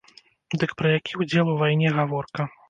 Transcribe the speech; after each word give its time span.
Дык 0.63 0.71
пра 0.79 0.93
які 0.99 1.19
ўдзел 1.21 1.53
у 1.53 1.55
вайне 1.61 1.93
гаворка? 1.99 2.49